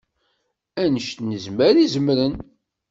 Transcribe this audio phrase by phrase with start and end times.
[0.83, 2.33] Annect nezmer i zemren.